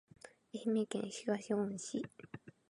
[0.51, 2.03] 愛媛県東温市